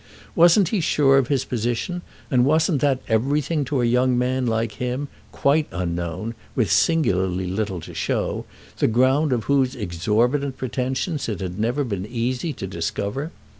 [0.35, 2.01] Wasn't he sure of his position,
[2.31, 7.79] and wasn't that everything to a young man like him, quite unknown, with singularly little
[7.81, 8.45] to show,
[8.79, 13.31] the ground of whose exorbitant pretensions it had never been easy to discover?